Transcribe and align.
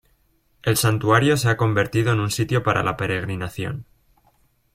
El 0.63 0.77
santuario 0.77 1.37
se 1.37 1.47
ha 1.47 1.57
convertido 1.57 2.11
en 2.11 2.19
un 2.21 2.31
sitio 2.31 2.63
para 2.63 2.81
la 2.81 2.97
peregrinación. 2.97 3.85